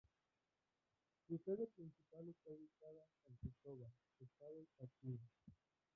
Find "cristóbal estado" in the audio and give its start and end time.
3.41-4.65